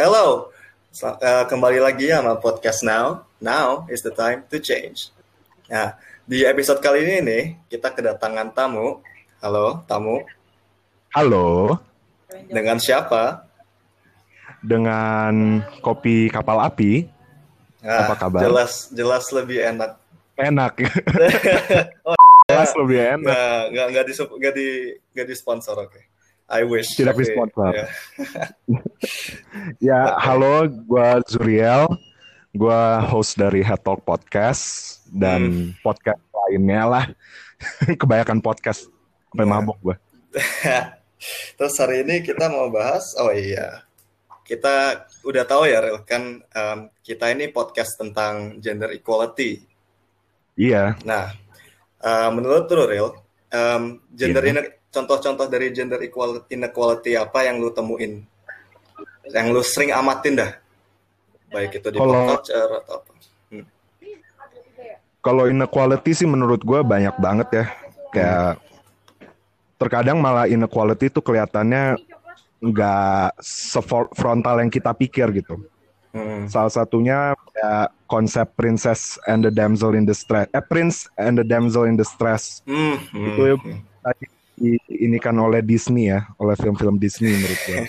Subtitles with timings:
[0.00, 0.48] Hello,
[1.04, 3.28] uh, kembali lagi ya sama podcast Now.
[3.36, 5.12] Now is the time to change.
[5.68, 5.92] Nah,
[6.24, 9.04] di episode kali ini nih kita kedatangan tamu.
[9.44, 10.24] Halo, tamu.
[11.12, 11.76] Halo.
[12.48, 13.44] Dengan siapa?
[14.64, 17.04] Dengan kopi kapal api.
[17.84, 18.40] Nah, Apa kabar?
[18.40, 20.00] Jelas, jelas lebih enak.
[20.40, 20.80] Enak.
[22.08, 22.16] oh,
[22.48, 23.36] jelas lebih enak.
[23.68, 24.68] Nggak, nggak, di, nggak di,
[25.12, 25.92] nggak di sponsor, oke.
[25.92, 26.09] Okay.
[26.50, 26.98] I wish.
[26.98, 27.30] Tidak okay.
[27.30, 27.70] sponsor.
[27.70, 27.88] Yeah.
[29.78, 31.86] ya, halo, gue Zuriel.
[32.50, 35.86] Gue host dari Head Talk Podcast dan hmm.
[35.86, 37.04] podcast lainnya lah.
[38.02, 38.90] Kebanyakan podcast.
[39.30, 39.54] Sampai yeah.
[39.54, 39.96] mabok gue.
[41.56, 43.84] Terus hari ini kita mau bahas, oh iya,
[44.42, 49.60] kita udah tahu ya, Ril, kan um, kita ini podcast tentang gender equality.
[50.56, 50.96] Iya.
[51.04, 51.28] Nah,
[52.00, 53.12] uh, menurut tuh Ril,
[53.52, 58.26] um, gender yeah contoh-contoh dari gender equality inequality apa yang lu temuin
[59.30, 60.50] yang lu sering amatin dah
[61.50, 63.10] baik itu di kalau, culture atau apa
[63.54, 63.66] hmm.
[65.22, 67.64] kalau inequality sih menurut gue banyak banget ya
[68.10, 68.62] kayak hmm.
[69.78, 71.98] terkadang malah inequality itu kelihatannya
[72.60, 75.62] nggak sefrontal yang kita pikir gitu
[76.12, 76.50] hmm.
[76.50, 81.86] salah satunya ya konsep princess and the damsel in distress eh prince and the damsel
[81.86, 82.98] in distress hmm.
[83.14, 84.39] itu hmm ini
[85.20, 87.80] kan oleh Disney ya, oleh film-film Disney menurut gue.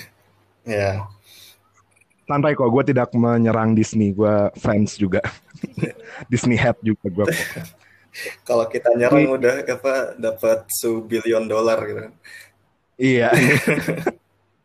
[0.61, 1.09] Ya.
[2.29, 5.25] Santai kok, gue tidak menyerang Disney, gue fans juga.
[6.31, 7.25] Disney head juga gue.
[8.47, 12.13] Kalau kita nyerang udah apa dapat su billion dollar gitu.
[13.01, 13.33] Iya.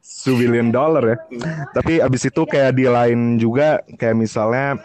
[0.02, 1.16] su billion dollar ya.
[1.72, 4.76] Tapi abis itu kayak di lain juga kayak misalnya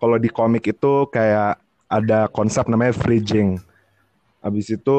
[0.00, 3.60] kalau di komik itu kayak ada konsep namanya fridging.
[4.40, 4.98] Abis itu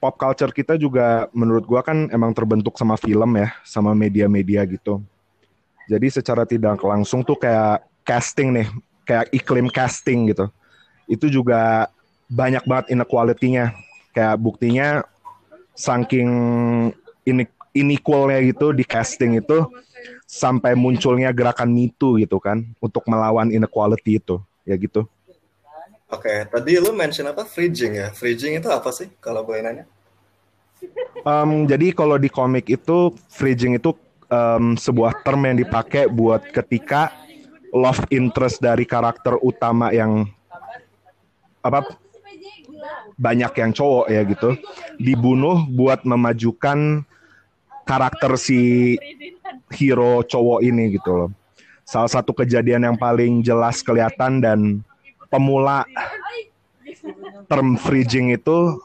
[0.00, 5.04] pop culture kita juga menurut gua kan emang terbentuk sama film ya, sama media-media gitu.
[5.86, 8.68] Jadi secara tidak langsung tuh kayak casting nih,
[9.04, 10.48] kayak iklim casting gitu.
[11.04, 11.92] Itu juga
[12.32, 13.76] banyak banget inequality-nya.
[14.10, 15.02] Kayak buktinya
[15.76, 16.30] saking
[17.74, 19.66] inequalnya gitu di casting itu
[20.26, 24.38] sampai munculnya gerakan Too gitu kan untuk melawan inequality itu.
[24.62, 25.10] Ya gitu.
[26.10, 27.46] Oke, okay, tadi lu mention apa?
[27.46, 28.08] Fridging ya.
[28.10, 29.84] Fridging itu apa sih kalau boleh nanya?
[31.22, 33.94] Um, jadi kalau di komik itu fridging itu
[34.32, 37.12] um, sebuah term yang dipakai buat ketika
[37.70, 40.26] love interest dari karakter utama yang
[41.60, 41.84] apa
[43.20, 44.56] banyak yang cowok ya gitu
[44.96, 47.04] dibunuh buat memajukan
[47.84, 48.96] karakter si
[49.76, 51.30] hero cowok ini gitu loh.
[51.84, 54.58] Salah satu kejadian yang paling jelas kelihatan dan
[55.30, 55.86] pemula
[57.46, 58.78] term fridging itu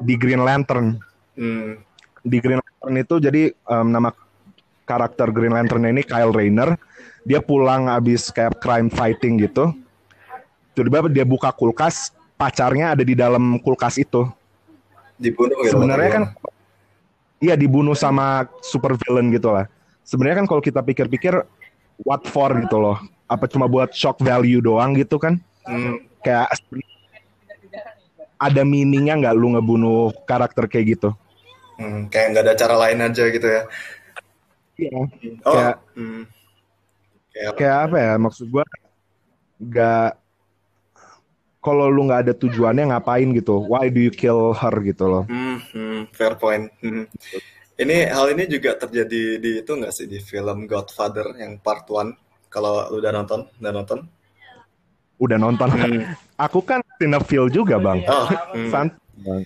[0.00, 0.96] di Green Lantern.
[1.34, 1.82] Hmm.
[2.22, 4.14] Di Green Lantern itu jadi um, nama
[4.86, 6.78] karakter Green Lantern ini Kyle Rayner.
[7.28, 9.74] Dia pulang abis kayak crime fighting gitu.
[10.72, 14.24] Tiba-tiba dia buka kulkas, pacarnya ada di dalam kulkas itu.
[15.18, 15.74] Dibunuh gitu.
[15.76, 16.24] Sebenarnya kan
[17.38, 19.70] Iya dibunuh sama super villain gitu lah.
[20.02, 21.38] Sebenarnya kan kalau kita pikir-pikir
[22.02, 22.98] what for gitu loh.
[23.30, 25.38] Apa cuma buat shock value doang gitu kan?
[25.68, 26.00] Hmm.
[26.24, 26.48] Kayak
[28.40, 31.10] ada meaningnya nggak lu ngebunuh karakter kayak gitu?
[31.76, 33.62] Hmm, kayak nggak ada cara lain aja gitu ya?
[34.78, 34.98] Iya.
[35.44, 36.22] Oh, kayak, hmm.
[37.34, 38.12] kayak, kayak apa ya?
[38.16, 38.64] Maksud gua
[39.58, 40.10] nggak
[41.58, 43.60] kalau lu nggak ada tujuannya ngapain gitu?
[43.66, 45.24] Why do you kill her gitu loh?
[45.26, 46.70] Hmm, hmm, fair point.
[46.80, 47.04] Hmm.
[47.78, 52.14] Ini hal ini juga terjadi di itu nggak sih di film Godfather yang part one?
[52.48, 53.98] Kalau lu udah nonton, udah nonton?
[55.18, 55.68] Udah nonton.
[55.70, 56.02] Hmm.
[56.46, 58.02] Aku kan cinefil juga bang.
[58.06, 58.70] Oh, hmm.
[58.70, 59.42] Sant bang.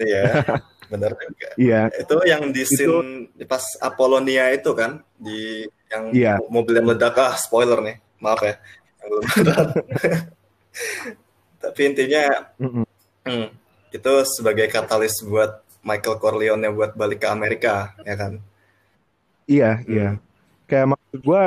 [0.00, 0.24] Iya,
[0.92, 1.48] benar juga.
[1.60, 1.80] Iya.
[1.94, 3.44] Itu yang di scene itu...
[3.44, 6.34] pas Apollonia itu kan di yang iya.
[6.48, 8.56] mobil yang meledak ah spoiler nih, maaf ya.
[11.60, 12.24] Tapi intinya
[12.56, 12.84] mm -mm.
[13.20, 13.52] Hmm,
[13.92, 18.40] itu sebagai katalis buat Michael Corleone buat balik ke Amerika, ya kan?
[19.44, 19.88] Iya, hmm.
[19.92, 20.08] iya.
[20.64, 21.42] Kayak maksud gue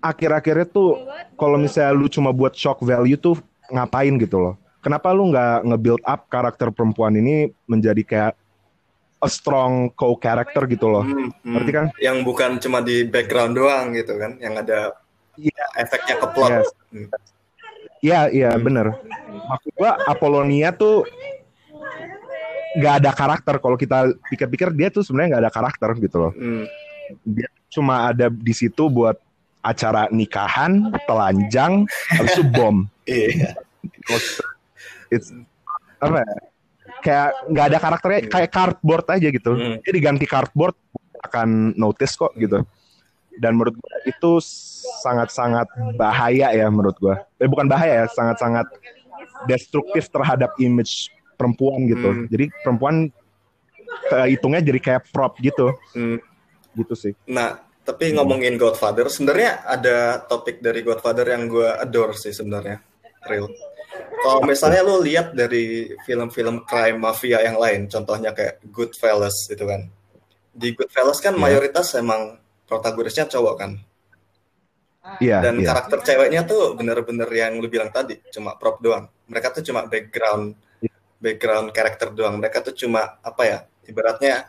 [0.00, 1.02] akhir-akhirnya tuh
[1.36, 3.38] kalau misalnya lu cuma buat shock value tuh
[3.70, 4.54] ngapain gitu loh.
[4.80, 8.32] Kenapa lu nggak nge-build up karakter perempuan ini menjadi kayak
[9.18, 11.02] a strong co-character gitu loh.
[11.02, 11.66] Hmm, hmm.
[11.72, 11.86] kan?
[11.98, 14.94] Yang bukan cuma di background doang gitu kan, yang ada
[15.34, 15.68] yeah.
[15.80, 16.50] efeknya ke plot.
[16.52, 16.68] Yes.
[16.92, 17.08] Hmm.
[18.04, 18.62] Iya, iya hmm.
[18.62, 18.86] bener.
[19.26, 21.02] Maksud gua Apollonia tuh
[22.78, 23.54] nggak ada karakter.
[23.58, 26.32] Kalau kita pikir-pikir dia tuh sebenarnya nggak ada karakter gitu loh.
[26.36, 26.64] Hmm.
[27.26, 29.18] Dia cuma ada di situ buat
[29.66, 31.82] acara nikahan, telanjang,
[32.14, 32.86] habis itu bom.
[33.10, 33.58] Iya.
[35.10, 35.34] It's
[35.98, 36.34] apa ya?
[37.02, 39.52] Kayak nggak ada karakternya, kayak cardboard aja gitu.
[39.58, 39.76] Hmm.
[39.82, 40.78] Dia diganti cardboard
[41.26, 42.62] akan notice kok gitu
[43.36, 44.40] dan menurut gue itu
[45.04, 45.68] sangat-sangat
[46.00, 48.64] bahaya ya menurut gue eh bukan bahaya ya sangat-sangat
[49.44, 52.26] destruktif terhadap image perempuan gitu hmm.
[52.32, 53.12] jadi perempuan
[54.08, 56.18] kehitungnya jadi kayak prop gitu hmm.
[56.80, 62.34] gitu sih nah tapi ngomongin Godfather sebenarnya ada topik dari Godfather yang gue adore sih
[62.34, 62.82] sebenarnya
[63.30, 63.46] real
[64.16, 69.86] kalau misalnya lo lihat dari film-film crime mafia yang lain, contohnya kayak Goodfellas gitu kan.
[70.56, 71.42] Di Goodfellas kan yeah.
[71.42, 73.72] mayoritas emang protagonisnya cowok kan.
[75.20, 75.38] Iya.
[75.38, 75.68] Yeah, Dan yeah.
[75.68, 79.06] karakter ceweknya tuh bener-bener yang lu bilang tadi, cuma prop doang.
[79.28, 80.96] Mereka tuh cuma background, yeah.
[81.20, 82.40] background karakter doang.
[82.40, 83.58] Mereka tuh cuma apa ya?
[83.86, 84.48] Ibaratnya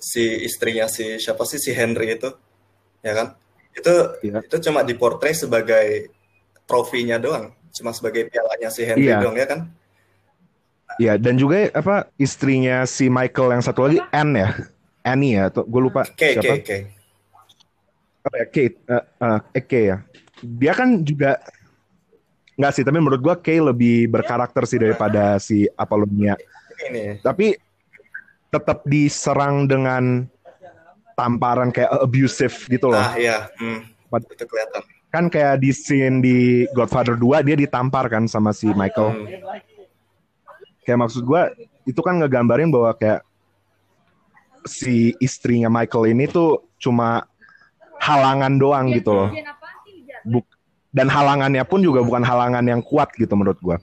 [0.00, 2.32] si istrinya si siapa sih si Henry itu,
[3.04, 3.36] ya kan?
[3.76, 4.42] Itu yeah.
[4.42, 6.10] itu cuma diportray sebagai
[6.70, 9.18] trofinya doang cuma sebagai pialanya si Henry iya.
[9.18, 9.60] dong ya kan
[10.98, 14.50] Iya dan juga apa istrinya si Michael yang satu lagi Anne ya
[15.06, 16.60] Annie ya atau gue lupa K siapa?
[16.60, 16.70] K K
[18.26, 19.96] oh ya Kate uh, uh, ya
[20.44, 21.40] dia kan juga
[22.58, 26.36] nggak sih tapi menurut gue Kay lebih berkarakter sih daripada si Apollonia
[26.90, 27.54] ini tapi
[28.50, 30.26] tetap diserang dengan
[31.14, 36.64] tamparan kayak abusive gitu loh ah iya hmm, itu kelihatan kan kayak di scene di
[36.70, 39.10] Godfather 2 dia ditampar kan sama si Michael.
[39.10, 39.26] Hmm.
[40.86, 41.42] Kayak maksud gue
[41.84, 43.26] itu kan ngegambarin bahwa kayak
[44.64, 47.26] si istrinya Michael ini tuh cuma
[47.98, 49.28] halangan doang gitu loh.
[50.22, 50.46] Buk
[50.94, 53.76] dan halangannya pun juga bukan halangan yang kuat gitu menurut gue.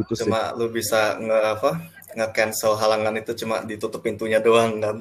[0.00, 0.58] Gitu cuma sih.
[0.58, 1.70] lu bisa nge apa
[2.14, 4.96] nge cancel halangan itu cuma ditutup pintunya doang kan.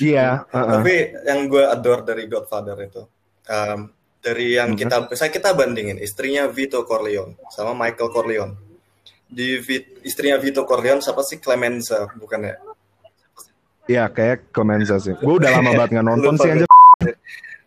[0.00, 0.42] Iya.
[0.52, 0.70] uh -uh.
[0.80, 0.94] Tapi
[1.28, 3.04] yang gue adore dari Godfather itu
[3.48, 3.80] um,
[4.24, 4.88] dari yang mm-hmm.
[4.88, 8.54] kita saya kita bandingin istrinya Vito Corleone sama Michael Corleone
[9.28, 9.60] di
[10.06, 12.56] istrinya Vito Corleone siapa sih Clemenza bukan ya
[13.84, 16.50] Iya kayak Clemenza sih gue udah lama banget nggak nonton sih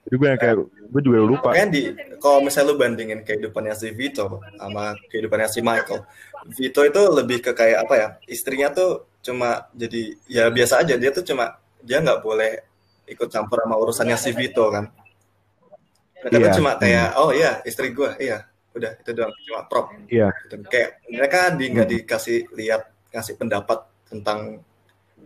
[0.07, 1.91] jadi gue yang kayak gue juga lupa kan di
[2.23, 6.07] kalau misalnya lu bandingin kehidupannya si Vito sama kehidupannya si Michael
[6.55, 11.11] Vito itu lebih ke kayak apa ya istrinya tuh cuma jadi ya biasa aja dia
[11.11, 12.63] tuh cuma dia nggak boleh
[13.11, 14.87] ikut campur sama urusannya si Vito kan
[16.23, 16.55] mereka yeah.
[16.55, 20.55] cuma kayak oh iya istri gue iya udah itu doang cuma prop iya gitu.
[20.71, 21.95] kayak mereka di nggak hmm.
[21.99, 22.81] dikasih lihat
[23.11, 24.63] kasih pendapat tentang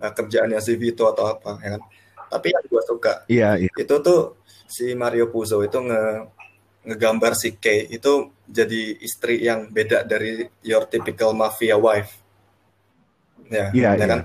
[0.02, 1.82] uh, kerjaannya si Vito atau apa ya kan
[2.32, 3.76] tapi yang gue suka iya yeah, yeah.
[3.78, 4.41] itu tuh
[4.72, 6.04] si Mario Puzo itu nge
[6.88, 12.18] ngegambar si Kay itu jadi istri yang beda dari your typical mafia wife
[13.52, 14.08] ya yeah, ya yeah.
[14.08, 14.22] kan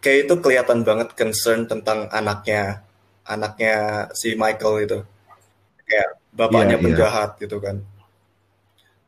[0.00, 2.84] Kay itu kelihatan banget concern tentang anaknya
[3.26, 4.98] anaknya si Michael itu
[5.82, 7.40] kayak bapaknya yeah, penjahat yeah.
[7.42, 7.76] gitu kan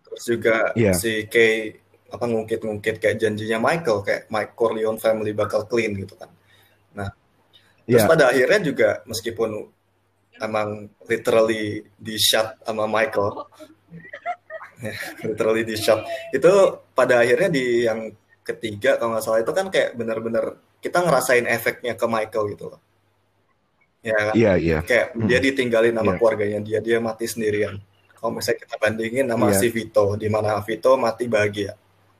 [0.08, 0.96] terus juga yeah.
[0.96, 1.78] si Kay
[2.12, 6.28] apa ngungkit-ngungkit kayak janjinya Michael kayak Mike Corleone family bakal clean gitu kan
[6.92, 7.08] nah
[7.86, 8.10] terus yeah.
[8.10, 9.70] pada akhirnya juga meskipun
[10.42, 13.46] emang literally di shot sama Michael
[15.30, 16.02] literally di shot
[16.34, 16.52] itu
[16.92, 18.10] pada akhirnya di yang
[18.42, 22.82] ketiga kalau nggak salah itu kan kayak benar-benar kita ngerasain efeknya ke Michael gitu loh
[24.02, 24.34] ya kan?
[24.34, 24.78] Iya, iya.
[24.82, 25.26] Kayak hmm.
[25.30, 26.18] dia ditinggalin sama yeah.
[26.18, 27.78] keluarganya dia, dia mati sendirian.
[28.18, 29.58] Kalau misalnya kita bandingin sama yeah.
[29.58, 31.72] si Vito, di mana Vito mati bahagia.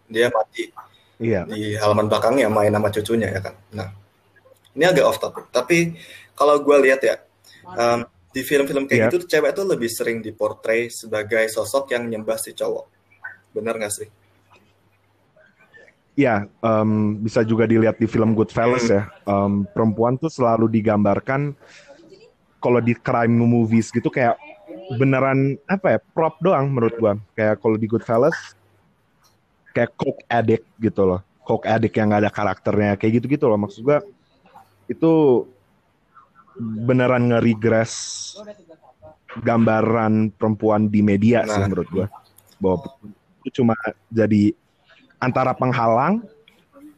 [0.07, 0.71] Dia mati
[1.19, 1.45] yeah.
[1.45, 3.55] di halaman belakangnya main sama cucunya ya kan.
[3.75, 3.89] Nah,
[4.79, 5.51] ini agak off topic.
[5.51, 5.79] Tapi
[6.39, 7.19] kalau gue lihat ya,
[7.67, 9.11] um, di film-film kayak yeah.
[9.13, 12.89] gitu cewek tuh lebih sering diportray sebagai sosok yang nyembah si cowok.
[13.53, 14.09] Bener gak sih?
[16.13, 19.09] Ya, um, bisa juga dilihat di film Goodfellas ya.
[19.25, 21.57] Um, perempuan tuh selalu digambarkan
[22.61, 24.37] kalau di crime movies gitu kayak
[25.01, 27.13] beneran apa ya prop doang menurut gua.
[27.33, 28.37] Kayak kalau di Goodfellas
[29.73, 31.21] kayak coke addict gitu loh.
[31.49, 34.05] Coke addict yang gak ada karakternya kayak gitu-gitu loh maksud gua.
[34.89, 35.45] Itu
[36.59, 37.93] beneran nge-regress
[39.41, 41.57] gambaran perempuan di media nah.
[41.57, 42.07] sih menurut gua.
[42.61, 42.77] Bahwa
[43.43, 43.75] itu cuma
[44.13, 44.55] jadi
[45.19, 46.23] antara penghalang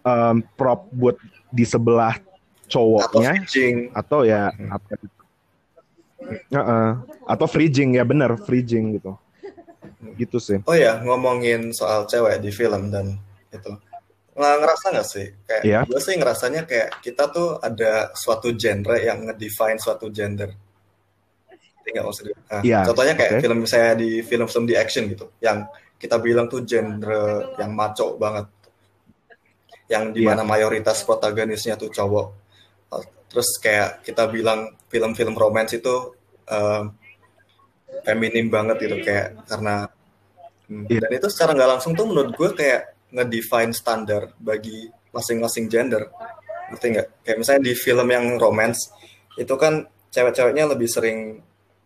[0.05, 1.17] um, prop buat
[1.49, 2.21] di sebelah
[2.69, 4.69] cowoknya atau, atau ya hmm.
[4.73, 6.89] apa uh -uh.
[7.29, 9.13] atau freezing ya bener freezing gitu
[10.17, 13.21] gitu sih oh ya ngomongin soal cewek di film dan
[13.53, 13.73] itu
[14.35, 15.83] ngerasa nggak sih kayak yeah.
[15.87, 20.50] gue sih ngerasanya kayak kita tuh ada suatu genre yang ngedefine suatu gender
[21.87, 22.83] tinggal maksudnya nah, yeah.
[22.83, 23.43] contohnya kayak okay.
[23.47, 25.69] film saya di film-film di action gitu yang
[26.00, 28.50] kita bilang tuh genre yang maco banget
[29.87, 30.49] yang di mana yeah.
[30.49, 32.45] mayoritas protagonisnya tuh cowok
[33.35, 36.14] terus kayak kita bilang film-film romance itu
[36.50, 36.87] uh,
[38.07, 39.91] feminim banget gitu kayak karena
[40.87, 41.03] yeah.
[41.03, 46.11] dan itu secara nggak langsung tuh menurut gue kayak ngedefine standar bagi masing-masing gender
[46.75, 48.90] ngerti nggak kayak misalnya di film yang romance
[49.38, 51.38] itu kan cewek-ceweknya lebih sering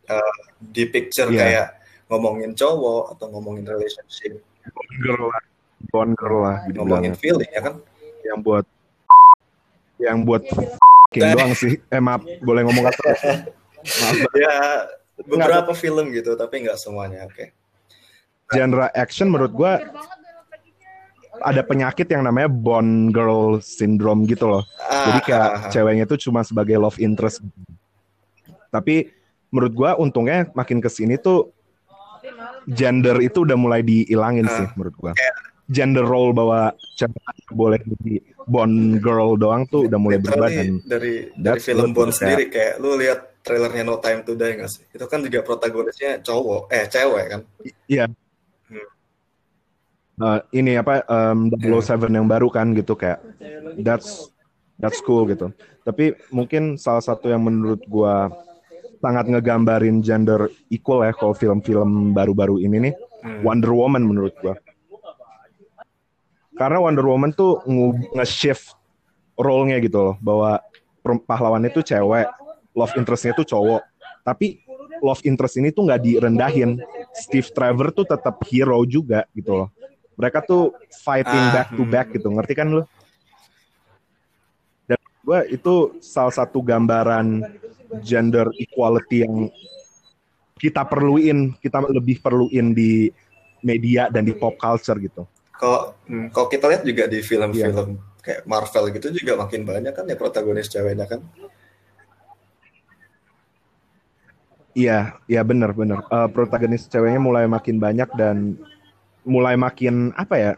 [0.08, 1.38] uh, di picture Iya.
[1.40, 1.66] kayak
[2.08, 5.42] ngomongin cowok atau ngomongin relationship Bond girl lah.
[5.92, 6.56] Bond girl lah.
[6.68, 7.20] gitu ngomongin bilangnya.
[7.20, 7.74] feeling ya kan
[8.24, 8.66] Yang buat
[9.98, 10.42] yang buat
[11.10, 11.80] king doang sih.
[11.88, 13.02] Eh maaf, boleh ngomong kata.
[13.08, 14.16] maaf.
[14.44, 14.54] ya
[15.24, 17.50] beberapa film gitu tapi nggak semuanya oke
[18.48, 19.80] Genre action menurut gua
[21.40, 24.62] ada penyakit yang namanya Bond girl syndrome gitu loh.
[24.80, 27.40] Jadi kayak Ah, ceweknya itu cuma sebagai love interest.
[28.68, 29.08] Tapi
[29.48, 31.52] menurut gua untungnya makin ke sini tuh
[32.66, 34.54] gender itu udah mulai dihilangin Ah.
[34.54, 35.12] sih menurut gua.
[35.68, 38.14] Gender role bahwa cewek boleh jadi
[38.44, 42.96] Bond girl doang tuh udah mulai berubah dan dari dari film Bond sendiri kayak lu
[42.96, 47.24] lihat trailernya No Time to Die nggak sih itu kan juga protagonisnya cowok eh cewek
[47.28, 47.40] kan
[47.84, 48.04] Iya.
[48.08, 48.16] Hmm.
[50.18, 53.22] Eh, ini apa um, 007 yang baru kan gitu kayak
[53.78, 54.34] that's
[54.74, 55.54] that's cool gitu.
[55.86, 58.26] Tapi mungkin salah satu yang menurut gua
[58.98, 63.42] sangat ngegambarin gender equal ya kalau film-film baru-baru ini nih Hmm.
[63.42, 64.54] Wonder Woman menurut gua.
[66.54, 67.62] Karena Wonder Woman tuh
[68.14, 68.78] nge-shift
[69.38, 70.58] role-nya gitu loh bahwa
[71.02, 72.26] pahlawannya tuh cewek,
[72.74, 73.82] love interest-nya tuh cowok.
[74.26, 74.62] Tapi
[75.02, 76.78] love interest ini tuh nggak direndahin.
[77.14, 79.68] Steve Trevor tuh tetap hero juga gitu loh.
[80.18, 80.74] Mereka tuh
[81.06, 81.92] fighting Ah, back to hmm.
[81.94, 82.82] back gitu, ngerti kan lu?
[84.84, 87.46] Dan gue itu salah satu gambaran
[88.02, 89.46] gender equality yang
[90.58, 93.14] kita perluin, kita lebih perluin di
[93.62, 95.22] media dan di pop culture gitu.
[95.58, 100.06] kalau hmm, kalau kita lihat juga di film-film kayak Marvel gitu juga makin banyak kan
[100.06, 101.18] ya protagonis ceweknya kan
[104.78, 106.06] Iya, iya benar benar.
[106.06, 108.54] Eh, protagonis ceweknya mulai makin banyak dan
[109.28, 110.52] mulai makin apa ya?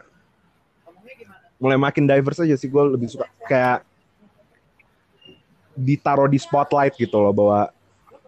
[1.59, 3.83] Mulai makin diverse aja sih gue lebih suka kayak
[5.75, 7.69] ditaruh di spotlight gitu loh bahwa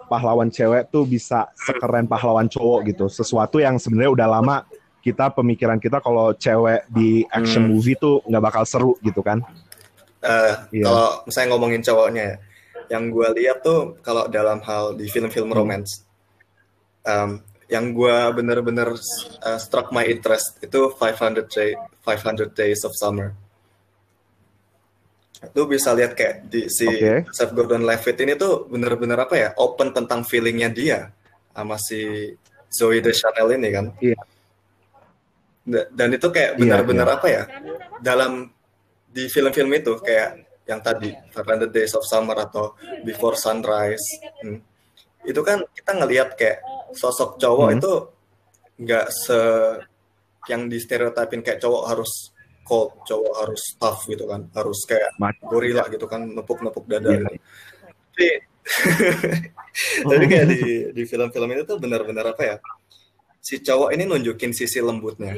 [0.05, 3.05] pahlawan cewek tuh bisa sekeren pahlawan cowok gitu.
[3.09, 4.55] Sesuatu yang sebenarnya udah lama
[5.01, 7.71] kita pemikiran kita kalau cewek di action Hmm.
[7.75, 9.41] movie tuh nggak bakal seru gitu kan.
[10.23, 10.85] Eh, Iya.
[10.87, 12.35] kalau misalnya ngomongin cowoknya ya,
[12.95, 15.57] yang gue lihat tuh kalau dalam hal di film-film Hmm.
[15.59, 16.07] romance
[17.03, 17.43] em,
[17.73, 18.93] yang gue bener-bener
[19.41, 21.73] uh, struck my interest itu 500 day
[22.05, 23.33] 500 days of summer
[25.51, 27.27] lu bisa lihat kayak di si Oke.
[27.35, 30.99] Seth Gordon-Levitt ini tuh bener-bener apa ya open tentang feelingnya dia
[31.51, 32.31] sama si
[32.71, 33.85] Zoe Deschanel ini kan.
[35.67, 37.15] Da- dan itu kayak Iya, bener-bener iya.
[37.19, 37.43] apa ya
[37.99, 38.47] dalam
[39.11, 42.71] di film-film itu kayak yang tadi 500 Days of Summer atau
[43.03, 44.03] Before Sunrise
[44.43, 44.59] hmm,
[45.23, 46.59] itu kan kita ngelihat kayak
[46.93, 47.77] sosok cowok Hmm.
[47.79, 47.93] itu
[48.83, 49.39] nggak se
[50.51, 52.11] yang di stereotipin kayak cowok harus
[52.63, 55.11] cold, cowok harus tough gitu kan, harus kayak
[55.43, 57.19] gorila gitu kan, nepuk-nepuk dada Iya.
[57.19, 57.35] gitu.
[58.13, 58.27] Tapi,
[60.07, 60.61] tapi kayak di
[60.91, 62.55] di film-film itu tuh benar-benar apa ya?
[63.39, 65.35] Si cowok ini nunjukin sisi lembutnya,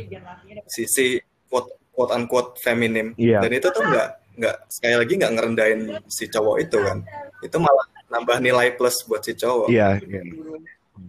[0.70, 1.18] sisi
[1.50, 3.42] quote quote unquote feminim, Iya.
[3.42, 6.98] dan itu tuh nggak nggak sekali lagi nggak ngerendahin si cowok itu kan,
[7.42, 9.68] itu malah nambah nilai plus buat si cowok.
[9.70, 10.22] Iya, iya.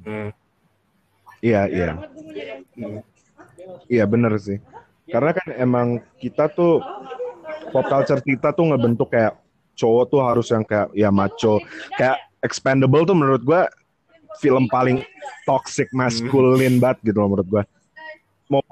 [0.05, 0.29] Hmm.
[1.45, 1.91] Iya, iya.
[2.77, 3.01] Hmm.
[3.87, 4.59] Iya bener sih.
[5.07, 5.87] Karena kan emang
[6.19, 6.83] kita tuh
[7.71, 9.39] pop culture kita tuh ngebentuk kayak
[9.79, 11.63] cowok tuh harus yang kayak ya macho.
[11.95, 13.67] Kayak Expendable tuh menurut gua
[14.39, 15.03] film paling
[15.49, 17.63] toxic masculine banget gitu loh menurut gua.
[18.47, 18.63] Mau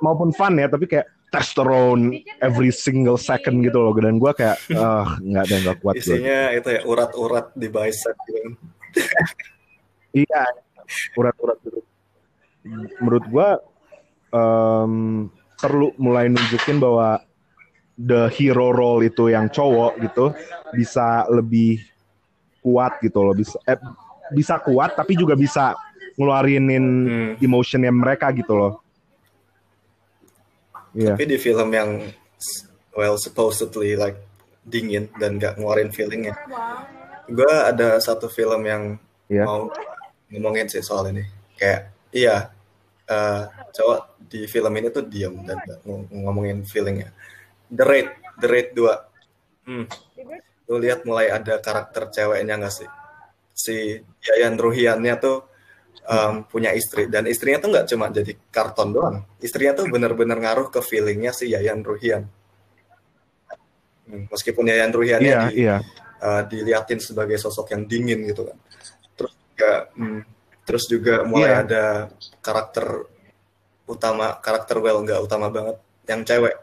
[0.00, 5.16] maupun fun ya tapi kayak testosterone every single second gitu loh dan gua kayak ah
[5.20, 6.16] nggak ada nggak kuat gue.
[6.16, 8.40] Isinya itu ya urat-urat di bicep gitu.
[10.08, 10.42] Iya,
[11.14, 11.84] urat-urat gitu.
[12.98, 13.60] Menurut gua
[14.32, 15.28] em,
[15.60, 17.20] perlu mulai nunjukin bahwa
[17.94, 20.32] the hero role itu yang cowok gitu
[20.72, 21.84] bisa lebih
[22.64, 23.76] kuat gitu loh, bisa eh,
[24.32, 25.76] bisa kuat tapi juga bisa
[26.16, 27.32] ngeluarinin Hmm.
[27.38, 28.80] emotionnya mereka gitu loh.
[30.92, 31.14] Iya.
[31.14, 31.90] Tapi di film yang
[32.92, 34.16] well supposedly like
[34.62, 36.36] dingin dan nggak ngeluarin feelingnya.
[37.24, 38.96] Gue ada satu film yang
[39.28, 39.44] Iya.
[39.44, 39.68] mau
[40.28, 41.24] ngomongin sih soal ini.
[41.56, 42.48] Kayak iya
[43.04, 47.08] eh, cowok di film ini tuh diem dan ng- ngomongin feelingnya.
[47.68, 49.68] The Raid, The Raid 2.
[49.68, 49.84] Hmm.
[50.68, 52.88] Lu lihat mulai ada karakter ceweknya nggak sih?
[53.52, 55.47] Si Yayan Ruhiannya tuh
[56.06, 59.16] em, punya istri dan istrinya tuh nggak cuma jadi karton doang.
[59.42, 62.28] Istrinya tuh bener-bener ngaruh ke feelingnya si Yayan Ruhian.
[64.08, 65.76] Hmm, Meskipun Yayan Ruhiannya Iya, di, iya.
[66.24, 68.56] uh, diliatin sebagai sosok yang dingin gitu kan.
[69.16, 70.20] Terus juga, hmm,
[70.64, 71.62] terus juga mulai Iya.
[71.66, 71.84] ada
[72.40, 72.86] karakter
[73.88, 75.76] utama, karakter well nggak utama banget,
[76.08, 76.54] yang cewek,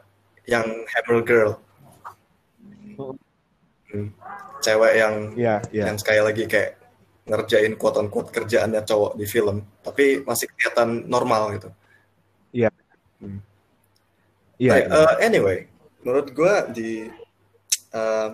[0.49, 1.51] yang Hammer Girl.
[2.95, 4.09] hmm,
[4.65, 5.85] cewek yang yeah, yeah.
[5.89, 6.81] yang sekali lagi kayak
[7.25, 11.69] ngerjain quote on quote kerjaannya cowok di film tapi masih kelihatan normal gitu.
[12.55, 12.69] Iya.
[13.15, 13.39] Hmm.
[14.59, 15.67] iya yeah, uh, anyway
[16.05, 16.89] menurut gue di
[17.95, 18.29] uh,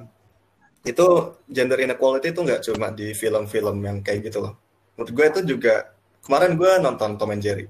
[0.81, 1.07] itu
[1.45, 4.53] gender inequality itu nggak cuma di film-film yang kayak gitu loh.
[4.98, 5.93] Menurut gue itu juga
[6.25, 7.65] kemarin gue nonton Tom and Jerry.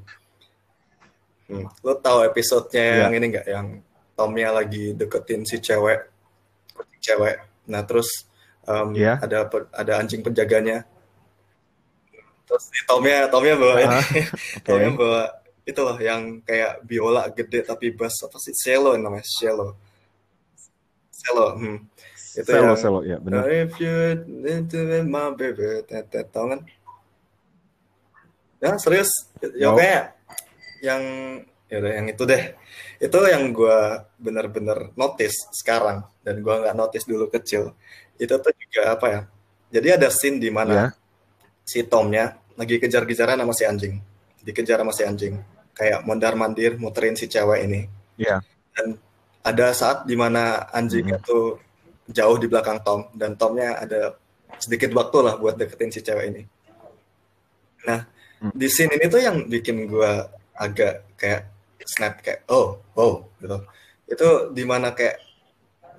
[1.51, 2.99] Hmm, lo tahu episodenya yeah.
[3.05, 3.47] yang ini nggak?
[3.47, 3.67] Yang
[4.15, 6.07] Tomnya lagi deketin si cewek
[7.01, 7.41] cewek.
[7.67, 8.29] Nah terus
[8.69, 9.17] um, yeah.
[9.19, 10.85] ada ada anjing penjaganya
[12.51, 13.99] terus si Tomnya Tomnya bawa ini.
[14.11, 14.67] Okay.
[14.67, 15.23] Tomnya bawa
[15.63, 18.51] itu loh yang kayak biola gede tapi bass apa sih?
[18.51, 19.79] Cello namanya cello.
[21.15, 21.79] Cello hmm.
[22.35, 23.47] itu cello, yang cello ya benar.
[23.47, 23.95] If you
[24.43, 25.87] into my baby
[26.27, 26.59] tau kan?
[28.59, 29.09] Ya serius?
[29.55, 29.79] Ya no.
[29.79, 30.19] kayak
[30.83, 31.01] yang
[31.71, 32.43] ya udah yang itu deh.
[32.99, 33.79] Itu yang gue
[34.19, 37.77] bener-bener notice sekarang dan gue nggak notice dulu kecil.
[38.19, 39.21] Itu tuh juga apa ya?
[39.71, 40.91] Jadi ada scene di mana yeah.
[41.63, 43.95] si Tomnya lagi kejar-kejaran sama si anjing
[44.41, 45.35] dikejar sama si anjing
[45.77, 47.81] kayak mondar mandir muterin si cewek ini
[48.17, 48.41] yeah.
[48.75, 48.97] dan
[49.41, 51.21] ada saat di mana anjing mm -hmm.
[51.23, 51.39] itu
[52.11, 54.17] jauh di belakang Tom dan Tomnya ada
[54.59, 56.43] sedikit waktu lah buat deketin si cewek ini
[57.87, 58.05] nah
[58.43, 58.53] mm.
[58.53, 60.11] di scene ini tuh yang bikin gue
[60.57, 61.49] agak kayak
[61.81, 63.57] snap kayak oh oh gitu
[64.11, 65.30] itu di mana kayak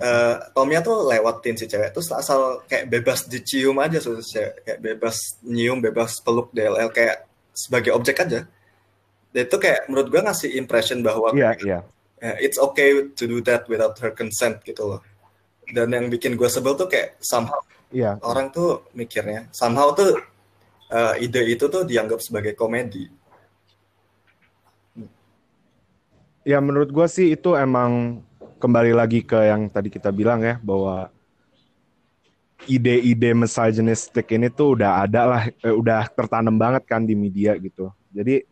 [0.02, 4.80] uh, Tomnya tuh lewatin si cewek terus asal kayak bebas dicium aja so, cewek kayak
[4.82, 5.16] bebas
[5.46, 8.44] nyium bebas peluk DLL kayak sebagai objek aja
[9.32, 11.82] dan itu kayak menurut gue ngasih impression bahwa yeah, yeah.
[12.42, 15.00] it's okay to do that without her consent gitu loh
[15.70, 17.62] dan yang bikin gue sebel tuh kayak somehow
[17.94, 18.18] yeah.
[18.26, 20.20] orang tuh mikirnya somehow tuh
[20.92, 23.08] uh, ide itu tuh dianggap sebagai komedi
[26.42, 28.18] Ya menurut gue sih itu emang
[28.62, 31.10] kembali lagi ke yang tadi kita bilang ya bahwa
[32.70, 37.90] ide-ide misogynistic ini tuh udah ada lah, eh, udah tertanam banget kan di media gitu.
[38.14, 38.46] Jadi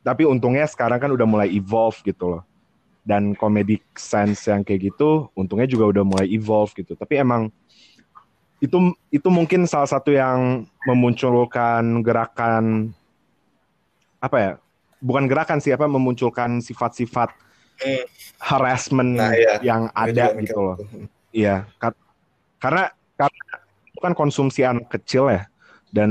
[0.00, 2.42] tapi untungnya sekarang kan udah mulai evolve gitu loh.
[3.04, 6.96] Dan comedic sense yang kayak gitu untungnya juga udah mulai evolve gitu.
[6.96, 7.52] Tapi emang
[8.64, 12.96] itu itu mungkin salah satu yang memunculkan gerakan
[14.24, 14.52] apa ya
[15.04, 17.28] bukan gerakan sih apa memunculkan sifat-sifat
[17.82, 18.04] hmm.
[18.38, 19.58] harassment nah, iya.
[19.64, 20.76] yang ada gitu loh.
[21.34, 21.66] Iya,
[22.60, 23.54] karena karena
[23.98, 25.48] bukan konsumsi anak kecil ya
[25.90, 26.10] dan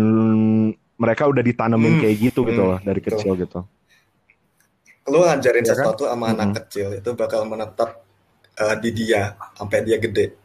[0.99, 2.01] mereka udah ditanemin hmm.
[2.01, 2.71] kayak gitu gitu hmm.
[2.75, 3.11] loh dari Betul.
[3.19, 3.59] kecil gitu.
[5.07, 6.15] Lu ngajarin ya sesuatu kan?
[6.15, 6.57] sama anak hmm.
[6.63, 8.03] kecil itu bakal menetap
[8.59, 10.35] uh, di dia sampai dia gede.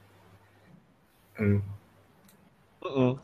[1.39, 1.63] Hmm.
[2.83, 3.15] Uh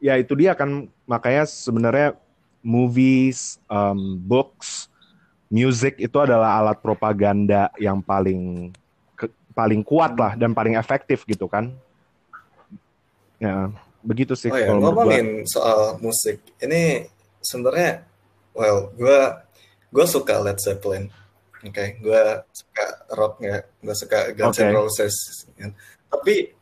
[0.00, 2.16] Ya itu dia kan makanya sebenarnya
[2.64, 4.89] movies, um, books,
[5.50, 8.70] music itu adalah alat propaganda yang paling
[9.18, 11.74] ke, paling kuat lah dan paling efektif gitu kan.
[13.42, 13.68] Ya,
[14.00, 14.48] begitu sih.
[14.48, 15.50] Oh ya, ngomongin gua.
[15.50, 17.10] soal musik, ini
[17.42, 18.06] sebenarnya,
[18.54, 19.18] well, gue
[19.90, 21.10] gue suka Led Zeppelin,
[21.60, 21.98] oke, okay?
[21.98, 22.22] gue
[22.54, 22.84] suka
[23.18, 24.70] rock ya, gue suka Guns okay.
[24.70, 25.16] N' Roses,
[25.58, 25.66] ya.
[26.06, 26.54] tapi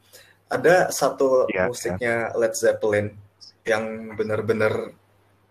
[0.49, 2.39] ada satu yeah, musiknya yeah.
[2.39, 3.13] Led Zeppelin
[3.69, 4.97] yang benar-benar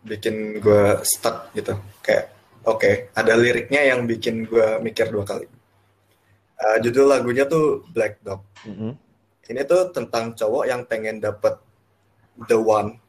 [0.01, 2.36] bikin gue stuck gitu kayak
[2.67, 5.47] oke okay, ada liriknya yang bikin gue mikir dua kali
[6.59, 8.91] uh, judul lagunya tuh Black Dog mm-hmm.
[9.55, 11.55] ini tuh tentang cowok yang pengen dapet
[12.51, 12.99] the one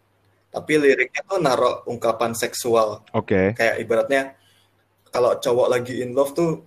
[0.49, 3.47] tapi liriknya tuh naruh ungkapan seksual oke okay.
[3.59, 4.39] kayak ibaratnya
[5.11, 6.63] kalau cowok lagi in love tuh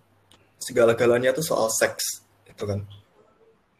[0.60, 2.84] segala-galanya tuh soal seks itu kan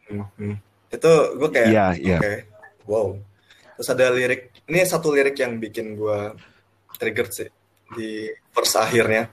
[0.08, 0.54] mm-hmm.
[0.88, 2.18] itu gue kayak yeah, yeah.
[2.18, 2.36] oke okay,
[2.88, 3.06] wow
[3.76, 6.18] terus ada lirik ini satu lirik yang bikin gue
[6.96, 7.50] trigger sih
[7.96, 9.28] di verse akhirnya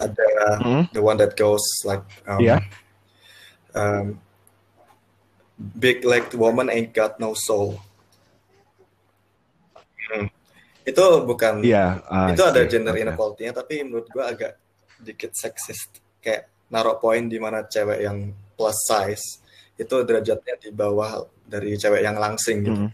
[0.00, 0.28] ada
[0.64, 0.82] hmm?
[0.96, 2.60] the one that goes like um, yeah.
[3.76, 4.16] um,
[5.56, 7.76] big like woman ain't got no soul
[10.08, 10.26] hmm.
[10.88, 13.04] itu bukan yeah, uh, itu ada gender okay.
[13.04, 14.52] inequality-nya tapi menurut gue agak
[15.00, 15.92] dikit seksis
[16.24, 19.44] kayak naruh poin di mana cewek yang plus size
[19.80, 22.90] itu derajatnya di bawah dari cewek yang langsing gitu mm.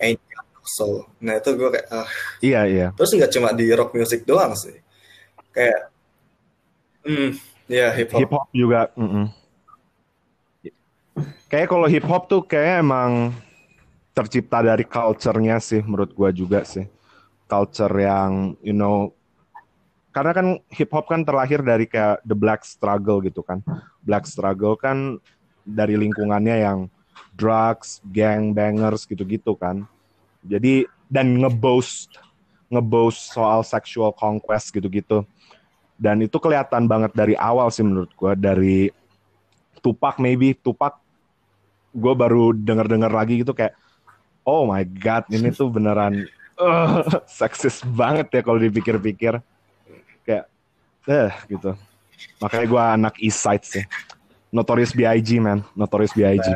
[0.00, 0.20] ain't
[0.66, 1.06] soul.
[1.22, 2.08] Nah itu gue kayak ah.
[2.42, 2.88] Iya iya.
[2.98, 4.76] Terus nggak cuma di rock music doang sih.
[5.54, 5.88] Kayak,
[7.06, 7.30] hmm,
[7.70, 8.20] ya hip hop.
[8.20, 8.80] Hip hop juga.
[8.98, 9.26] Mm -mm.
[11.46, 13.32] Kayak kalau hip hop tuh kayak emang
[14.12, 16.84] tercipta dari culture-nya sih menurut gue juga sih.
[17.46, 19.14] Culture yang you know
[20.10, 23.62] karena kan hip hop kan terlahir dari kayak the black struggle gitu kan.
[24.02, 25.20] Black struggle kan
[25.62, 26.78] dari lingkungannya yang
[27.36, 29.84] drugs, gang bangers gitu-gitu kan.
[30.46, 32.18] Jadi dan ngeboast
[32.70, 35.22] ngeboast soal sexual conquest gitu-gitu.
[35.96, 38.78] Dan itu kelihatan banget dari awal sih menurut gue dari
[39.80, 40.52] Tupac maybe.
[40.52, 40.98] Tupac
[41.96, 43.72] gue baru denger-dengar lagi gitu kayak
[44.44, 46.28] oh my god ini tuh beneran
[46.60, 47.00] uh,
[47.38, 49.40] seksis banget ya kalau dipikir-pikir.
[50.26, 50.50] Kayak
[51.06, 51.72] eh gitu.
[52.42, 53.84] Makanya gue anak East Side sih.
[54.52, 55.64] Notorious B.I.G man.
[55.72, 56.46] Notorious B.I.G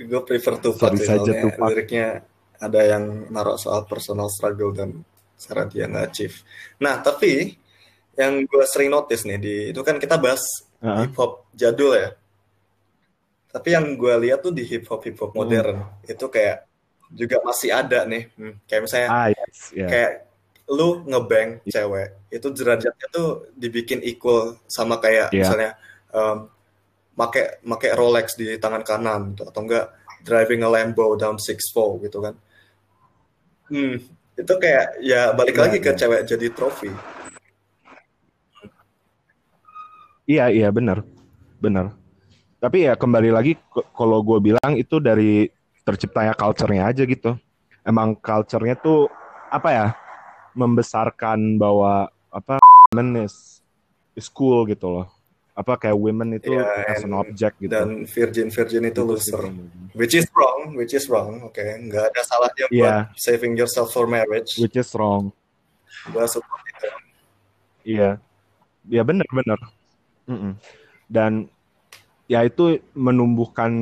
[0.00, 1.68] Nah, gue prefer Tupac Sorry saja, Tupac.
[1.76, 2.24] liriknya
[2.60, 5.00] ada yang naruh soal personal struggle dan
[5.40, 6.44] cara dia nge-achieve.
[6.84, 7.56] Nah, tapi
[8.14, 10.44] yang gue sering notice nih di itu kan kita bahas
[10.84, 11.08] Heeh.
[11.08, 12.12] hip hop jadul ya.
[13.50, 16.68] Tapi yang gue lihat tuh di hip hop hip hop modern itu kayak
[17.10, 18.28] juga masih ada nih.
[18.36, 20.12] Hmm, kayak misalnya ah yes ya kayak
[20.70, 25.42] lu ngebang cewek itu derajatnya tuh dibikin equal sama kayak Iya.
[25.42, 25.70] misalnya
[26.14, 26.46] um,
[27.18, 29.90] make make Rolex di tangan kanan gitu, atau enggak
[30.22, 32.36] driving a Lambo down 6'4 gitu kan.
[33.70, 34.02] Hmm,
[34.34, 35.98] itu kayak ya balik Iya, lagi ke iya.
[35.98, 36.90] cewek jadi trofi.
[40.26, 41.06] Iya iya benar
[41.62, 41.94] benar.
[42.58, 43.54] Tapi ya kembali lagi
[43.94, 45.48] kalau gue bilang itu dari
[45.86, 47.38] terciptanya culture-nya aja gitu.
[47.86, 49.06] Emang culture-nya tuh
[49.50, 49.86] apa ya
[50.58, 52.58] membesarkan bahwa apa
[53.22, 53.62] is
[54.18, 55.06] is cool gitu loh.
[55.60, 57.68] Apa kayak women itu Iya, as an and- object gitu.
[57.68, 59.42] Dan virgin-virgin itu Gitu loser.
[59.92, 61.44] Which is wrong, which is wrong.
[61.44, 62.94] Oke, nggak ada salahnya buat Iya.
[63.14, 64.56] saving yourself for marriage.
[64.56, 65.36] Which is wrong.
[66.08, 66.88] Gua support itu.
[67.92, 68.16] Iya.
[68.88, 69.60] Ya benar benar.
[70.24, 70.56] Mm-mm.
[71.04, 71.52] Dan
[72.24, 73.72] ya itu menumbuhkan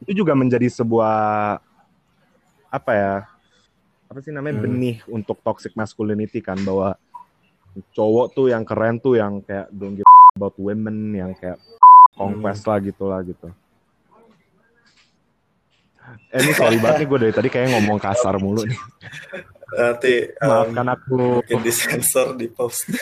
[0.00, 1.14] itu juga menjadi sebuah
[2.68, 3.14] apa ya?
[4.10, 4.64] Apa sih namanya Hmm.
[4.66, 6.98] benih untuk toxic masculinity kan bahwa
[7.92, 11.62] cowok tuh yang keren tuh yang kayak don't give about women yang kayak
[12.10, 13.54] conquest lah gitu lah gitu.
[16.28, 18.74] Eh ini sorry banget nih gue dari tadi kayak ngomong kasar mulu nih.
[19.78, 21.14] Nanti um, Maafkan aku.
[21.38, 22.82] mungkin disensor di post.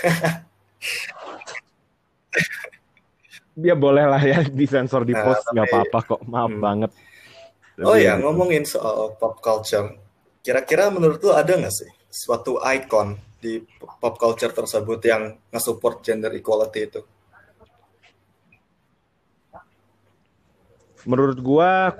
[3.52, 6.20] Dia boleh lah ya disensor di Nah, post nggak tapi- apa-apa kok.
[6.28, 6.60] Maaf Hmm.
[6.60, 6.92] banget.
[7.80, 8.28] Oh Tapi ya, gitu.
[8.28, 9.88] ngomongin soal pop culture.
[10.44, 16.28] Kira-kira menurut lu ada nggak sih suatu icon di pop culture tersebut yang nge-support gender
[16.30, 17.00] equality itu?
[21.02, 21.94] Menurut gua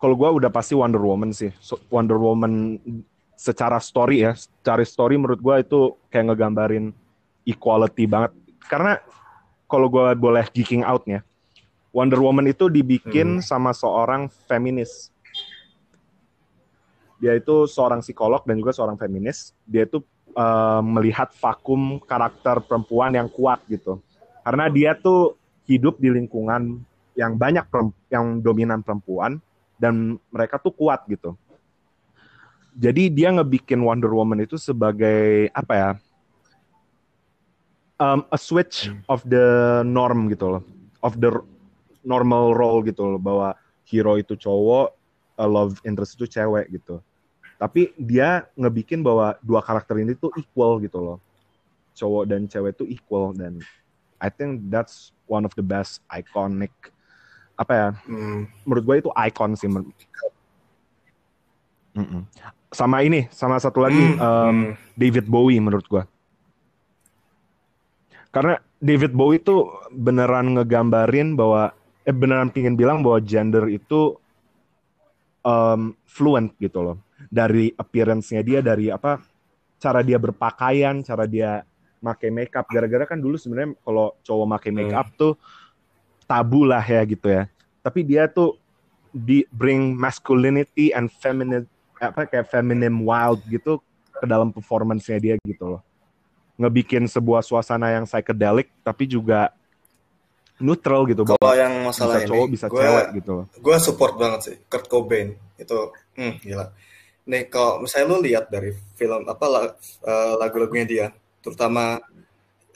[0.00, 1.52] kalau gua udah pasti Wonder Woman sih.
[1.60, 2.76] So- Wonder Woman
[3.36, 6.92] secara story ya, secara story menurut gua itu kayak ngegambarin
[7.48, 8.32] equality banget.
[8.68, 9.00] Karena
[9.64, 11.24] kalau gua boleh geeking out ya,
[11.90, 15.08] Wonder Woman itu dibikin sama seorang feminis.
[17.20, 19.52] Dia itu seorang psikolog dan juga seorang feminis.
[19.68, 20.00] Dia itu
[20.32, 24.00] eh, melihat vakum karakter perempuan yang kuat gitu.
[24.40, 25.36] Karena dia tuh
[25.68, 26.80] hidup di lingkungan
[27.18, 27.66] yang banyak
[28.10, 29.42] yang dominan perempuan
[29.80, 31.34] dan mereka tuh kuat gitu.
[32.76, 35.90] Jadi dia ngebikin Wonder Woman itu sebagai apa ya?
[38.00, 40.62] Um, a switch of the norm gitu loh,
[41.04, 41.28] of the
[42.00, 43.52] normal role gitu loh, bahwa
[43.84, 44.96] hero itu cowok,
[45.36, 47.04] a love interest itu cewek gitu.
[47.60, 51.18] Tapi dia ngebikin bahwa dua karakter ini tuh equal gitu loh,
[51.92, 53.60] cowok dan cewek tuh equal dan
[54.16, 56.72] I think that's one of the best iconic
[57.60, 59.92] apa ya Hmm, menurut gue itu icon sih men-
[61.90, 62.22] Mm-mm.
[62.72, 64.72] sama ini sama satu lagi hmm, um, hmm.
[64.94, 66.06] David Bowie menurut gua.
[68.30, 71.74] Karena David Bowie itu beneran ngegambarin bahwa
[72.06, 74.14] eh beneran pingin bilang bahwa gender itu
[75.42, 76.96] um, fluent gitu loh.
[77.26, 79.18] Dari appearance-nya dia, dari apa
[79.82, 81.66] cara dia berpakaian, cara dia
[81.98, 82.70] make makeup.
[82.70, 85.34] Gara-gara kan dulu sebenarnya kalau cowok make makeup tuh
[86.30, 87.50] tabu lah ya gitu ya.
[87.82, 88.54] Tapi dia tuh
[89.10, 91.66] di bring masculinity and feminine
[91.98, 93.82] apa kayak feminine wild gitu
[94.14, 95.82] ke dalam performance-nya dia gitu loh.
[96.54, 99.50] Ngebikin sebuah suasana yang psychedelic tapi juga
[100.60, 103.46] neutral gitu Kalau bahwa yang masalah bisa ini, cowok bisa gua- cewek gitu loh.
[103.50, 105.78] gue support banget sih Kurt Cobain itu
[106.20, 106.68] hmm, gila
[107.24, 109.44] nih kalau misalnya lu lihat dari film apa
[110.04, 111.06] eh, lagu-lagunya dia
[111.40, 111.96] terutama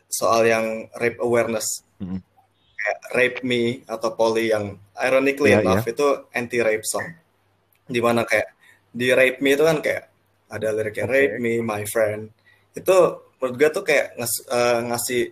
[0.08, 0.64] soal yang
[0.96, 2.24] rape awareness Mhm.
[2.84, 7.08] Kayak rape me atau poly yang ironically Iya, enough itu anti rape song
[7.88, 8.52] di mana kayak
[8.92, 10.12] di rape me itu kan kayak
[10.52, 11.14] ada liriknya Oke.
[11.16, 12.28] rape me my friend
[12.76, 12.96] itu
[13.40, 15.22] menurut gue tuh kayak ngas- eh, ngasih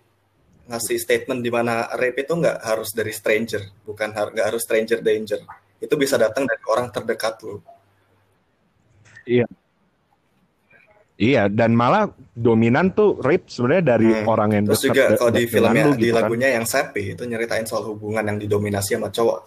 [0.72, 5.02] ngasih statement di mana rape itu nggak harus dari stranger, bukan har- nggak harus stranger
[5.02, 5.42] danger.
[5.82, 7.58] Itu bisa datang dari orang terdekat lu.
[9.26, 9.46] Iya,
[11.46, 14.27] dan malah dominan tuh rape sebenarnya dari Hmm.
[14.27, 16.22] orang yang Terus juga kalau di filmnya, lu di gitu kan.
[16.25, 19.38] lagunya yang Sappy itu nyeritain soal hubungan yang didominasi sama cowok,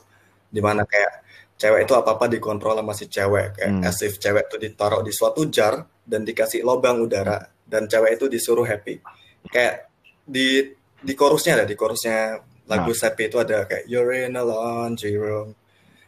[0.47, 1.11] di mana kayak
[1.57, 3.83] cewek itu apa apa dikontrol sama si cewek, kayak Hmm.
[3.83, 5.73] as if cewek itu ditaruh di suatu jar
[6.05, 9.01] dan dikasih lubang udara dan cewek itu disuruh happy.
[9.49, 9.89] Kayak
[10.23, 10.69] di
[11.01, 12.97] di chorusnya ada di chorusnya lagu nah.
[12.97, 15.53] Sepi itu ada kayak You're in a laundry room.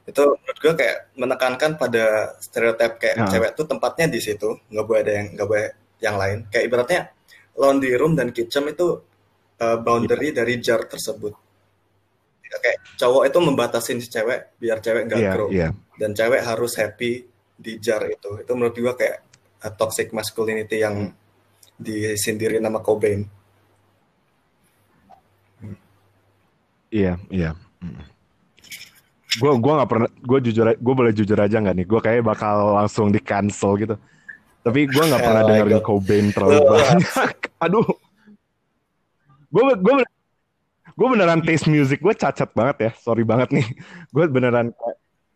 [0.08, 3.28] Itu menurut gue kayak menekankan pada stereotip kayak nah.
[3.28, 5.68] cewek tuh tempatnya di situ, nggak boleh ada yang nggak boleh
[6.00, 6.38] yang lain.
[6.48, 7.02] Kayak ibaratnya
[7.60, 9.04] laundry room dan kitchen itu
[9.60, 10.36] uh, boundary yeah.
[10.40, 11.36] dari jar tersebut.
[12.48, 15.72] Kayak cowok itu membatasin si cewek biar cewek nggak yeah, grow yeah.
[16.00, 17.28] dan cewek harus happy
[17.60, 18.40] di jar itu.
[18.40, 19.18] Itu menurut gue kayak
[19.68, 21.14] uh, toxic masculinity yang hmm.
[21.76, 23.28] disindirin nama Cobain.
[26.88, 27.52] Iya, iya.
[29.38, 31.86] Gue gue nggak pernah, gue jujur, gue boleh jujur aja nggak nih?
[31.86, 33.96] Gue kayak bakal langsung di cancel gitu.
[34.66, 37.38] Tapi gue nggak pernah oh dengerin Cobain terlalu banyak.
[37.62, 37.88] Aduh,
[39.54, 39.96] gue gue
[40.98, 42.92] gue beneran taste music gue cacat banget ya.
[42.98, 43.68] Sorry banget nih.
[44.16, 44.74] Gue beneran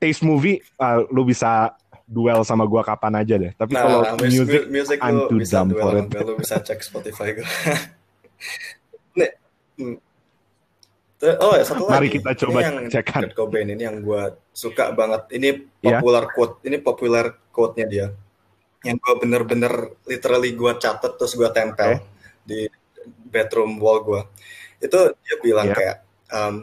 [0.02, 1.78] taste movie, uh, lu bisa
[2.10, 3.54] duel sama gue kapan aja deh.
[3.54, 6.10] Tapi nah, kalau music, music I'm too dumb for it.
[6.12, 7.48] Lu bisa cek Spotify gue.
[9.22, 9.32] nih,
[9.78, 9.98] hmm.
[11.22, 12.18] Oh ya satu Mari lagi.
[12.18, 15.30] kita coba ini yang cek Kurt Cobain ini yang gue suka banget.
[15.38, 15.50] Ini
[15.86, 16.02] iya.
[16.02, 16.34] popular yeah.
[16.34, 16.56] quote.
[16.66, 18.08] Ini popular quote-nya dia.
[18.82, 19.74] Yang gue bener-bener
[20.10, 22.06] literally gue catet terus gue tempel okay.
[22.42, 22.60] di
[23.06, 24.22] bedroom wall gue.
[24.82, 25.78] Itu dia bilang yeah.
[25.78, 25.98] kayak
[26.34, 26.56] um,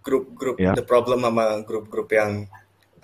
[0.00, 0.72] grup-grup yeah.
[0.72, 2.48] the problem sama grup-grup yang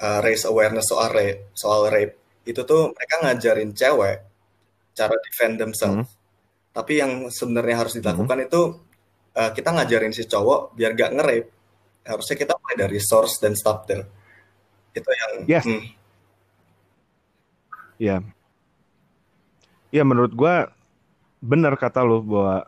[0.01, 4.19] uh, raise awareness soal rape, soal rape itu tuh mereka ngajarin cewek
[4.93, 6.09] cara defend themselves.
[6.11, 6.21] Mm.
[6.73, 8.47] Tapi yang sebenarnya harus dilakukan mm.
[8.49, 8.61] itu
[9.37, 11.37] uh, kita ngajarin si cowok biar gak nge
[12.03, 14.07] harusnya kita mulai dari source dan stop there
[14.93, 15.65] itu yang yes.
[15.65, 15.83] hmm.
[17.97, 18.17] ya
[19.95, 20.55] ya menurut gue
[21.43, 22.67] benar kata lo bahwa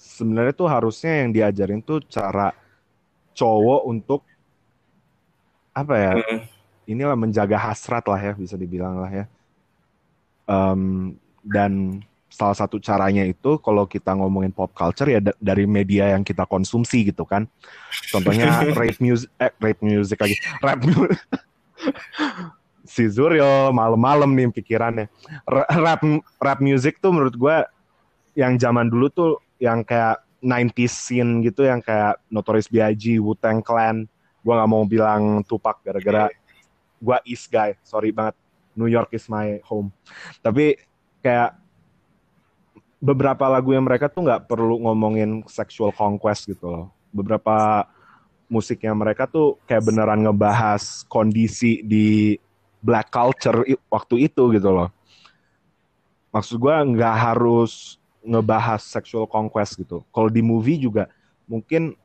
[0.00, 2.56] sebenarnya tuh harusnya yang diajarin tuh cara
[3.36, 4.20] cowok untuk
[5.76, 6.40] apa ya hmm.
[6.88, 9.24] inilah menjaga hasrat lah ya bisa dibilang lah ya.
[10.50, 11.14] Um,
[11.46, 16.46] dan salah satu caranya itu kalau kita ngomongin pop culture ya dari media yang kita
[16.46, 17.50] konsumsi gitu kan.
[18.14, 21.18] Contohnya rap music, eh, rap music lagi, rap music.
[22.90, 25.10] si Zuryo malam-malam nih pikirannya.
[25.50, 26.00] Rap
[26.38, 27.56] rap music tuh menurut gue
[28.38, 34.08] yang zaman dulu tuh yang kayak 90s scene gitu yang kayak Notorious B.I.G, Wu-Tang Clan.
[34.40, 36.32] Gue nggak mau bilang Tupac gara-gara
[37.00, 38.36] gue East guy, sorry banget.
[38.76, 39.90] New York is my home.
[40.40, 40.78] Tapi
[41.20, 41.58] kayak
[43.00, 46.86] beberapa lagu yang mereka tuh nggak perlu ngomongin sexual conquest gitu loh.
[47.10, 47.88] Beberapa
[48.46, 52.36] musiknya mereka tuh kayak beneran ngebahas kondisi di
[52.84, 54.92] black culture waktu itu gitu loh.
[56.30, 60.04] Maksud gue nggak harus ngebahas sexual conquest gitu.
[60.12, 61.08] Kalau di movie juga
[61.48, 61.96] mungkin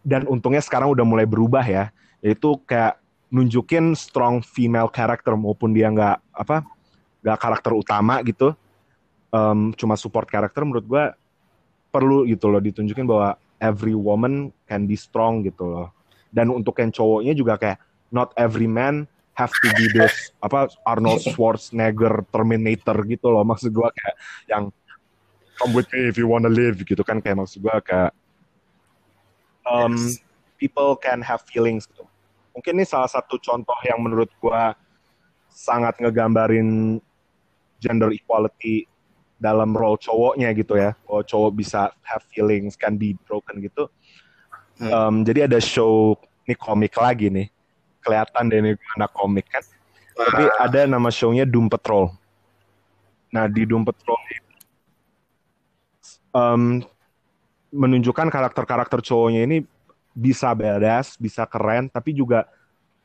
[0.00, 1.92] dan untungnya sekarang udah mulai berubah ya.
[2.24, 6.64] Yaitu kayak nunjukin strong female character maupun dia nggak apa
[7.20, 8.56] nggak karakter utama gitu
[9.32, 11.04] um, cuma support karakter menurut gue
[11.88, 15.88] perlu gitu loh ditunjukin bahwa every woman can be strong gitu loh.
[16.28, 17.78] Dan untuk yang cowoknya juga kayak
[18.12, 23.44] not every man have to be this apa Arnold Schwarzenegger Terminator gitu loh.
[23.46, 24.16] Maksud gue kayak
[24.50, 24.64] yang
[25.58, 27.24] come with me if you wanna live gitu kan.
[27.24, 28.12] Kayak maksud gue kayak
[29.64, 30.20] um, yes.
[30.60, 32.04] people can have feelings gitu.
[32.52, 34.62] Mungkin ini salah satu contoh yang menurut gue
[35.48, 36.98] sangat ngegambarin
[37.78, 38.90] gender equality
[39.38, 40.98] dalam role cowoknya gitu ya.
[41.06, 43.86] Oh cowok bisa have feelings, can be broken gitu.
[44.82, 44.90] Hmm.
[44.90, 47.46] Um, jadi ada show ini komik lagi nih.
[48.02, 49.62] Kelihatan deh ini anak komik kan.
[50.18, 52.10] Tapi ada nama show-nya Doom Patrol.
[53.30, 54.18] Nah di Doom Patrol
[56.34, 56.82] um,
[57.70, 59.62] menunjukkan karakter-karakter cowoknya ini
[60.10, 62.50] bisa beres, bisa keren, tapi juga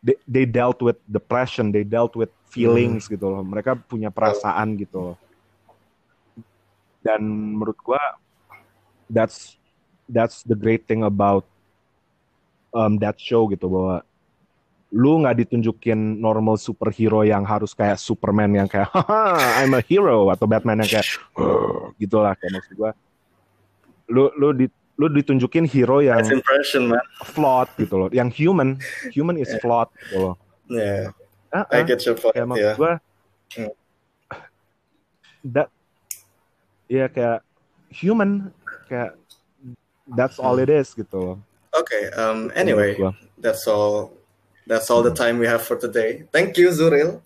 [0.01, 3.13] they, they dealt with depression, they dealt with feelings hmm.
[3.13, 3.45] gitu loh.
[3.45, 5.17] Mereka punya perasaan gitu loh
[7.03, 7.21] dan
[7.59, 8.01] menurut gua
[9.11, 9.59] that's
[10.09, 11.45] that's the great thing about
[12.73, 14.01] um, that show gitu bahwa
[14.93, 20.29] lu nggak ditunjukin normal superhero yang harus kayak Superman yang kayak haha I'm a hero
[20.29, 21.09] atau Batman yang kayak
[21.97, 22.91] gitulah kayak maksud gua
[24.05, 27.01] lu lu di lu ditunjukin hero yang impression, man.
[27.25, 28.77] flawed gitu loh yang human
[29.09, 30.35] human is flawed gitu loh
[30.69, 31.09] yeah
[31.49, 31.81] uh -uh.
[31.81, 32.77] I get your point kayak maksud yeah.
[32.77, 32.93] gua
[33.57, 33.73] hmm.
[35.57, 35.73] that
[36.91, 37.39] Iya kayak
[37.93, 38.51] human
[38.89, 39.15] kayak
[40.15, 41.39] that's all it is gitu.
[41.73, 42.93] Okay, um, anyway,
[43.41, 44.13] that's all.
[44.63, 46.23] That's all the time we have for today.
[46.31, 47.19] Thank you Zuril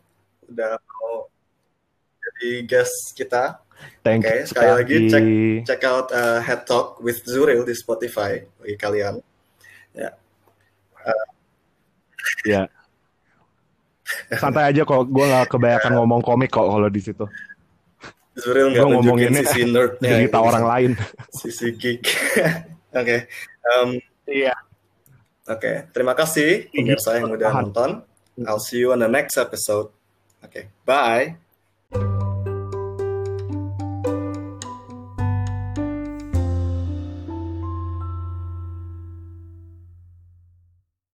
[0.48, 1.30] udah mau
[2.18, 3.62] jadi guest kita.
[4.02, 4.50] Thank okay, you.
[4.50, 5.26] sekali lagi check
[5.70, 9.22] check out uh, Head Talk with Zuril di Spotify bagi kalian.
[9.94, 10.10] Ya.
[10.10, 10.14] Yeah.
[11.06, 11.28] Uh,
[12.48, 12.64] ya.
[14.32, 14.40] Yeah.
[14.40, 17.28] Santai aja kok, gue gak kebanyakan ngomong komik kok kalau di situ.
[18.38, 20.92] Zuril nggak nunjukin sisi nerdnya cerita orang lain
[21.42, 23.20] sisi geek oke okay.
[23.74, 23.98] um,
[24.28, 24.56] Iya.
[25.48, 28.04] Oke, terima kasih pemirsa yang udah nonton.
[28.44, 29.96] I'll see you on the next episode.
[30.44, 31.47] Oke, bye.